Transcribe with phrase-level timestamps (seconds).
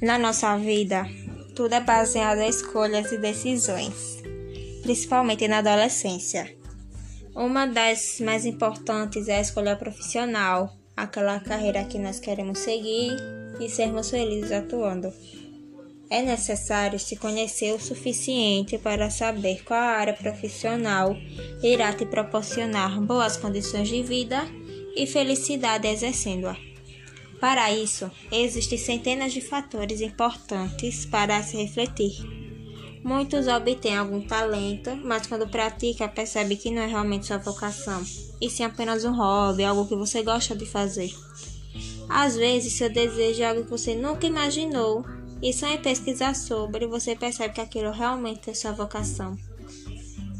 [0.00, 1.08] Na nossa vida,
[1.54, 4.22] tudo é baseado em escolhas e decisões,
[4.82, 6.54] principalmente na adolescência.
[7.34, 13.16] Uma das mais importantes é a escolha profissional, aquela carreira que nós queremos seguir
[13.58, 15.10] e sermos felizes atuando.
[16.10, 21.16] É necessário se conhecer o suficiente para saber qual área profissional
[21.62, 24.44] irá te proporcionar boas condições de vida
[24.94, 26.75] e felicidade exercendo-a.
[27.40, 32.14] Para isso, existem centenas de fatores importantes para se refletir.
[33.04, 38.02] Muitos obtêm algum talento, mas quando pratica percebe que não é realmente sua vocação,
[38.40, 41.14] e sim apenas um hobby, algo que você gosta de fazer.
[42.08, 45.04] Às vezes, seu desejo é algo que você nunca imaginou,
[45.42, 49.36] e só em pesquisar sobre você percebe que aquilo realmente é sua vocação.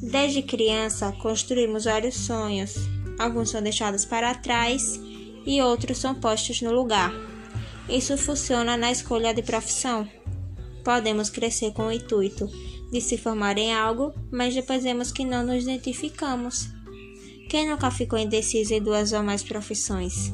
[0.02, 2.74] Desde criança, construímos vários sonhos.
[3.18, 5.00] Alguns são deixados para trás
[5.46, 7.12] e outros são postos no lugar.
[7.88, 10.08] Isso funciona na escolha de profissão.
[10.82, 12.50] Podemos crescer com o intuito
[12.90, 16.68] de se formar em algo, mas depois vemos que não nos identificamos.
[17.48, 20.32] Quem nunca ficou indeciso em duas ou mais profissões?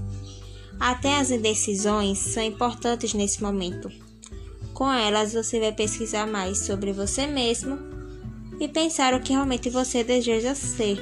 [0.81, 3.91] Até as indecisões são importantes nesse momento.
[4.73, 7.79] Com elas, você vai pesquisar mais sobre você mesmo
[8.59, 11.01] e pensar o que realmente você deseja ser: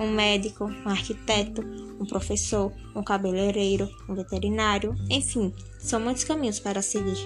[0.00, 1.62] um médico, um arquiteto,
[2.00, 7.18] um professor, um cabeleireiro, um veterinário, enfim, são muitos caminhos para seguir.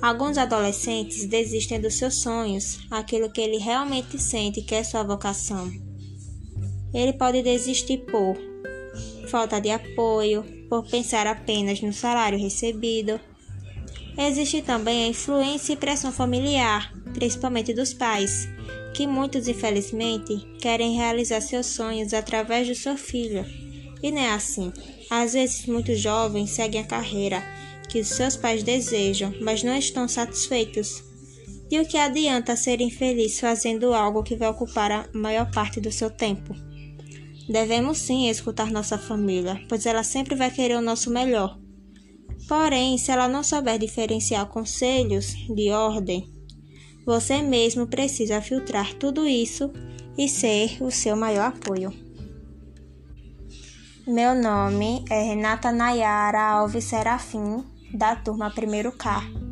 [0.00, 5.68] Alguns adolescentes desistem dos seus sonhos, aquilo que ele realmente sente que é sua vocação.
[6.94, 8.36] Ele pode desistir por
[9.28, 13.20] falta de apoio, por pensar apenas no salário recebido.
[14.18, 18.48] Existe também a influência e pressão familiar, principalmente dos pais,
[18.94, 23.44] que muitos infelizmente querem realizar seus sonhos através do seu filho
[24.02, 24.72] e não é assim.
[25.10, 27.42] Às vezes, muitos jovens seguem a carreira
[27.88, 31.02] que seus pais desejam, mas não estão satisfeitos.
[31.70, 35.90] E o que adianta ser infeliz fazendo algo que vai ocupar a maior parte do
[35.90, 36.54] seu tempo?
[37.48, 41.58] Devemos sim escutar nossa família, pois ela sempre vai querer o nosso melhor.
[42.48, 46.30] Porém, se ela não souber diferenciar conselhos de ordem,
[47.04, 49.72] você mesmo precisa filtrar tudo isso
[50.16, 51.92] e ser o seu maior apoio.
[54.06, 59.45] Meu nome é Renata Nayara Alves Serafim, da turma 1 K.